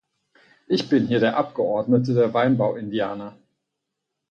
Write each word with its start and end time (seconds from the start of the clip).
Ich 0.65 0.89
bin 0.89 1.05
hier 1.05 1.19
der 1.19 1.37
Abgeordnete 1.37 2.15
der 2.15 2.33
Weinbauindianer. 2.33 3.37